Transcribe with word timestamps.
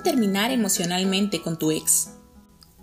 ¿Cómo 0.00 0.12
terminar 0.12 0.50
emocionalmente 0.50 1.42
con 1.42 1.58
tu 1.58 1.72
ex? 1.72 2.08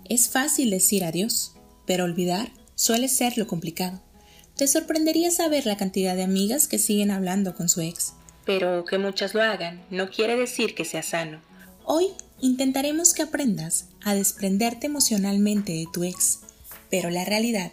Es 0.08 0.28
fácil 0.28 0.70
decir 0.70 1.02
adiós, 1.02 1.52
pero 1.84 2.04
olvidar 2.04 2.52
suele 2.76 3.08
ser 3.08 3.36
lo 3.36 3.48
complicado. 3.48 4.00
Te 4.56 4.68
sorprendería 4.68 5.32
saber 5.32 5.66
la 5.66 5.76
cantidad 5.76 6.14
de 6.14 6.22
amigas 6.22 6.68
que 6.68 6.78
siguen 6.78 7.10
hablando 7.10 7.56
con 7.56 7.68
su 7.68 7.80
ex. 7.80 8.12
Pero 8.46 8.84
que 8.84 8.98
muchas 8.98 9.34
lo 9.34 9.42
hagan 9.42 9.84
no 9.90 10.10
quiere 10.10 10.36
decir 10.36 10.76
que 10.76 10.84
sea 10.84 11.02
sano. 11.02 11.40
Hoy 11.84 12.06
intentaremos 12.40 13.14
que 13.14 13.22
aprendas 13.22 13.86
a 14.04 14.14
desprenderte 14.14 14.86
emocionalmente 14.86 15.72
de 15.72 15.86
tu 15.92 16.04
ex, 16.04 16.38
pero 16.88 17.10
la 17.10 17.24
realidad 17.24 17.72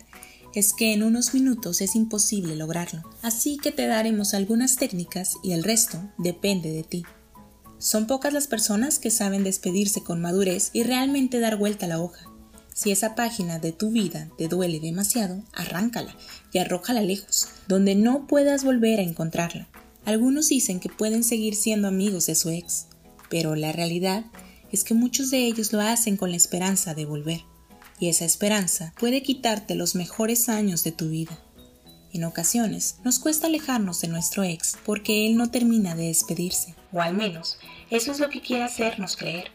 es 0.56 0.74
que 0.74 0.92
en 0.92 1.04
unos 1.04 1.36
minutos 1.36 1.82
es 1.82 1.96
imposible 1.96 2.56
lograrlo, 2.56 3.04
así 3.22 3.60
que 3.62 3.72
te 3.72 3.86
daremos 3.86 4.34
algunas 4.34 4.78
técnicas 4.78 5.36
y 5.44 5.52
el 5.52 5.64
resto 5.64 6.02
depende 6.18 6.72
de 6.72 6.82
ti. 6.82 7.04
Son 7.86 8.08
pocas 8.08 8.34
las 8.34 8.48
personas 8.48 8.98
que 8.98 9.12
saben 9.12 9.44
despedirse 9.44 10.02
con 10.02 10.20
madurez 10.20 10.72
y 10.74 10.82
realmente 10.82 11.40
dar 11.40 11.56
vuelta 11.56 11.86
a 11.86 11.90
la 11.90 12.02
hoja. 12.02 12.26
Si 12.74 12.90
esa 12.90 13.14
página 13.14 13.60
de 13.60 13.74
tu 13.74 13.92
vida 13.92 14.28
te 14.40 14.48
duele 14.48 14.80
demasiado, 14.80 15.44
arráncala 15.54 16.16
y 16.52 16.58
arrójala 16.58 17.04
lejos, 17.04 17.48
donde 17.68 17.94
no 17.94 18.26
puedas 18.26 18.64
volver 18.64 19.00
a 19.00 19.04
encontrarla. 19.04 19.68
Algunos 20.04 20.50
dicen 20.50 20.80
que 20.80 20.90
pueden 20.90 21.24
seguir 21.24 21.54
siendo 21.54 21.88
amigos 21.88 22.26
de 22.26 22.34
su 22.34 22.50
ex, 22.50 22.88
pero 23.30 23.54
la 23.54 23.72
realidad 23.72 24.26
es 24.72 24.84
que 24.84 24.96
muchos 24.96 25.30
de 25.30 25.46
ellos 25.46 25.72
lo 25.72 25.80
hacen 25.80 26.18
con 26.18 26.32
la 26.32 26.38
esperanza 26.38 26.96
de 26.96 27.06
volver, 27.06 27.42
y 28.00 28.10
esa 28.10 28.26
esperanza 28.26 28.96
puede 29.00 29.22
quitarte 29.22 29.76
los 29.76 29.94
mejores 29.94 30.50
años 30.50 30.84
de 30.84 30.92
tu 30.92 31.10
vida. 31.10 31.40
En 32.16 32.24
ocasiones 32.24 32.96
nos 33.04 33.20
cuesta 33.20 33.48
alejarnos 33.48 34.00
de 34.00 34.08
nuestro 34.08 34.46
ex 34.46 34.78
porque 34.86 35.28
él 35.28 35.36
no 35.36 35.52
termina 35.52 35.96
de 35.96 36.08
despedirse, 36.08 36.74
o 36.94 37.02
al 37.02 37.14
menos 37.14 37.58
eso 37.90 38.14
es 38.14 38.22
lo 38.22 38.30
que 38.30 38.40
quiere 38.40 38.64
hacernos 38.64 39.18
creer. 39.18 39.52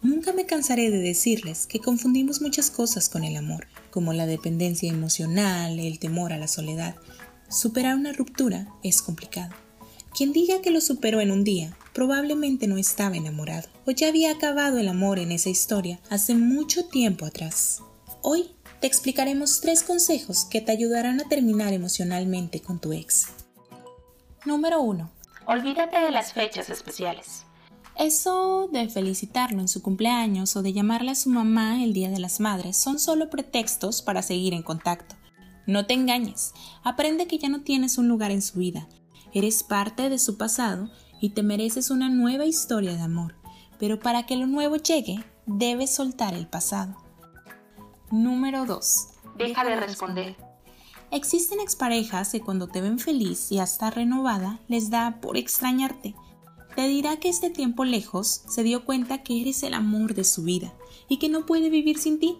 Nunca 0.00 0.32
me 0.32 0.46
cansaré 0.46 0.90
de 0.90 1.00
decirles 1.00 1.66
que 1.66 1.80
confundimos 1.80 2.40
muchas 2.40 2.70
cosas 2.70 3.10
con 3.10 3.24
el 3.24 3.36
amor, 3.36 3.66
como 3.90 4.14
la 4.14 4.24
dependencia 4.24 4.88
emocional, 4.88 5.78
el 5.78 5.98
temor 5.98 6.32
a 6.32 6.38
la 6.38 6.48
soledad. 6.48 6.96
Superar 7.50 7.94
una 7.94 8.14
ruptura 8.14 8.68
es 8.82 9.02
complicado. 9.02 9.52
Quien 10.16 10.32
diga 10.32 10.62
que 10.62 10.70
lo 10.70 10.80
superó 10.80 11.20
en 11.20 11.30
un 11.30 11.44
día 11.44 11.76
probablemente 11.92 12.68
no 12.68 12.78
estaba 12.78 13.18
enamorado 13.18 13.68
o 13.84 13.90
ya 13.90 14.08
había 14.08 14.30
acabado 14.30 14.78
el 14.78 14.88
amor 14.88 15.18
en 15.18 15.30
esa 15.30 15.50
historia 15.50 16.00
hace 16.08 16.34
mucho 16.36 16.86
tiempo 16.86 17.26
atrás. 17.26 17.82
Hoy 18.22 18.46
te 18.82 18.88
explicaremos 18.88 19.60
tres 19.60 19.84
consejos 19.84 20.44
que 20.44 20.60
te 20.60 20.72
ayudarán 20.72 21.20
a 21.20 21.28
terminar 21.28 21.72
emocionalmente 21.72 22.60
con 22.60 22.80
tu 22.80 22.92
ex. 22.92 23.28
Número 24.44 24.82
1. 24.82 25.08
Olvídate 25.46 26.00
de 26.00 26.10
las 26.10 26.32
fechas 26.32 26.68
especiales. 26.68 27.44
Eso 27.96 28.68
de 28.72 28.88
felicitarlo 28.88 29.60
en 29.60 29.68
su 29.68 29.82
cumpleaños 29.82 30.56
o 30.56 30.62
de 30.62 30.72
llamarle 30.72 31.12
a 31.12 31.14
su 31.14 31.30
mamá 31.30 31.84
el 31.84 31.92
Día 31.92 32.10
de 32.10 32.18
las 32.18 32.40
Madres 32.40 32.76
son 32.76 32.98
solo 32.98 33.30
pretextos 33.30 34.02
para 34.02 34.20
seguir 34.20 34.52
en 34.52 34.64
contacto. 34.64 35.14
No 35.64 35.86
te 35.86 35.94
engañes, 35.94 36.52
aprende 36.82 37.28
que 37.28 37.38
ya 37.38 37.48
no 37.48 37.60
tienes 37.60 37.98
un 37.98 38.08
lugar 38.08 38.32
en 38.32 38.42
su 38.42 38.58
vida, 38.58 38.88
eres 39.32 39.62
parte 39.62 40.10
de 40.10 40.18
su 40.18 40.36
pasado 40.36 40.90
y 41.20 41.30
te 41.30 41.44
mereces 41.44 41.90
una 41.90 42.08
nueva 42.08 42.46
historia 42.46 42.96
de 42.96 43.02
amor, 43.02 43.36
pero 43.78 44.00
para 44.00 44.26
que 44.26 44.34
lo 44.34 44.48
nuevo 44.48 44.74
llegue, 44.74 45.22
debes 45.46 45.94
soltar 45.94 46.34
el 46.34 46.48
pasado. 46.48 47.01
Número 48.12 48.66
2. 48.66 49.08
Deja 49.38 49.64
de 49.64 49.74
responder. 49.74 50.36
Existen 51.10 51.60
exparejas 51.60 52.28
que 52.28 52.42
cuando 52.42 52.68
te 52.68 52.82
ven 52.82 52.98
feliz 52.98 53.50
y 53.50 53.58
hasta 53.58 53.90
renovada 53.90 54.60
les 54.68 54.90
da 54.90 55.18
por 55.22 55.38
extrañarte. 55.38 56.14
Te 56.76 56.88
dirá 56.88 57.16
que 57.16 57.30
este 57.30 57.48
tiempo 57.48 57.86
lejos 57.86 58.42
se 58.46 58.64
dio 58.64 58.84
cuenta 58.84 59.22
que 59.22 59.40
eres 59.40 59.62
el 59.62 59.72
amor 59.72 60.12
de 60.12 60.24
su 60.24 60.42
vida 60.42 60.74
y 61.08 61.16
que 61.16 61.30
no 61.30 61.46
puede 61.46 61.70
vivir 61.70 61.98
sin 61.98 62.18
ti. 62.18 62.36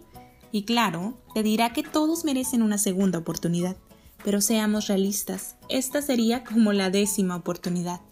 Y 0.53 0.65
claro, 0.65 1.15
te 1.33 1.43
dirá 1.43 1.73
que 1.73 1.83
todos 1.83 2.27
merecen 2.27 2.61
una 2.61 2.77
segunda 2.77 3.21
oportunidad. 3.21 3.79
Pero 4.23 4.43
seamos 4.43 4.89
realistas, 4.89 5.57
esta 5.71 6.03
sería 6.03 6.45
como 6.45 6.75
la 6.75 6.91
décima 6.91 7.35
oportunidad. 7.35 8.03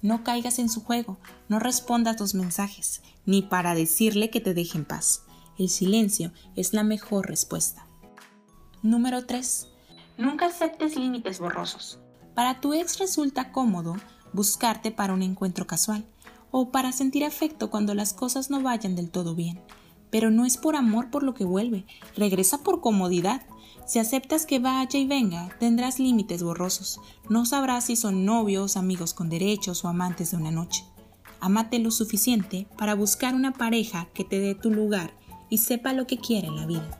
No 0.00 0.24
caigas 0.24 0.58
en 0.58 0.70
su 0.70 0.82
juego, 0.82 1.18
no 1.50 1.58
respondas 1.58 2.16
tus 2.16 2.32
mensajes, 2.34 3.02
ni 3.26 3.42
para 3.42 3.74
decirle 3.74 4.30
que 4.30 4.40
te 4.40 4.54
deje 4.54 4.78
en 4.78 4.86
paz. 4.86 5.23
El 5.56 5.68
silencio 5.68 6.32
es 6.56 6.72
la 6.72 6.82
mejor 6.82 7.28
respuesta. 7.28 7.86
Número 8.82 9.24
3. 9.24 9.68
Nunca 10.18 10.46
aceptes 10.46 10.96
límites 10.96 11.38
borrosos. 11.38 12.00
Para 12.34 12.60
tu 12.60 12.74
ex 12.74 12.98
resulta 12.98 13.52
cómodo 13.52 13.94
buscarte 14.32 14.90
para 14.90 15.14
un 15.14 15.22
encuentro 15.22 15.66
casual 15.68 16.04
o 16.50 16.70
para 16.70 16.90
sentir 16.90 17.24
afecto 17.24 17.70
cuando 17.70 17.94
las 17.94 18.12
cosas 18.12 18.50
no 18.50 18.62
vayan 18.62 18.96
del 18.96 19.10
todo 19.10 19.36
bien. 19.36 19.60
Pero 20.10 20.30
no 20.30 20.44
es 20.44 20.56
por 20.56 20.74
amor 20.74 21.10
por 21.10 21.22
lo 21.22 21.34
que 21.34 21.44
vuelve, 21.44 21.86
regresa 22.16 22.58
por 22.58 22.80
comodidad. 22.80 23.42
Si 23.86 24.00
aceptas 24.00 24.46
que 24.46 24.58
vaya 24.58 24.98
y 24.98 25.06
venga, 25.06 25.56
tendrás 25.60 26.00
límites 26.00 26.42
borrosos. 26.42 27.00
No 27.28 27.46
sabrás 27.46 27.84
si 27.84 27.94
son 27.94 28.24
novios, 28.24 28.76
amigos 28.76 29.14
con 29.14 29.28
derechos 29.28 29.84
o 29.84 29.88
amantes 29.88 30.32
de 30.32 30.36
una 30.36 30.50
noche. 30.50 30.84
Amate 31.38 31.78
lo 31.78 31.92
suficiente 31.92 32.66
para 32.76 32.94
buscar 32.94 33.36
una 33.36 33.52
pareja 33.52 34.08
que 34.14 34.24
te 34.24 34.40
dé 34.40 34.56
tu 34.56 34.70
lugar 34.70 35.14
y 35.54 35.58
sepa 35.58 35.92
lo 35.92 36.04
que 36.04 36.18
quiere 36.18 36.48
en 36.48 36.56
la 36.56 36.66
vida. 36.66 36.98